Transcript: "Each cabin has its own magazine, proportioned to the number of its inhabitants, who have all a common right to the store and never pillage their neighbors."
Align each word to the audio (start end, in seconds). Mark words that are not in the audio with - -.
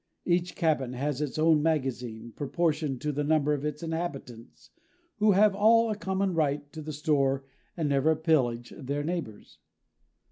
"Each 0.25 0.55
cabin 0.55 0.93
has 0.93 1.21
its 1.21 1.37
own 1.37 1.61
magazine, 1.61 2.31
proportioned 2.35 2.99
to 3.01 3.11
the 3.11 3.23
number 3.23 3.53
of 3.53 3.63
its 3.63 3.83
inhabitants, 3.83 4.71
who 5.17 5.33
have 5.33 5.53
all 5.53 5.91
a 5.91 5.95
common 5.95 6.33
right 6.33 6.73
to 6.73 6.81
the 6.81 6.91
store 6.91 7.45
and 7.77 7.87
never 7.87 8.15
pillage 8.15 8.73
their 8.75 9.03
neighbors." 9.03 9.59